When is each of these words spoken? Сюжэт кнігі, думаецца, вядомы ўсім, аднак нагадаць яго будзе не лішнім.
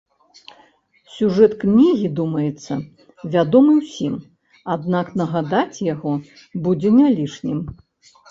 Сюжэт 1.15 1.51
кнігі, 1.63 2.07
думаецца, 2.19 2.73
вядомы 3.35 3.73
ўсім, 3.81 4.13
аднак 4.75 5.11
нагадаць 5.21 5.83
яго 5.93 6.11
будзе 6.69 6.89
не 6.99 7.07
лішнім. 7.17 7.59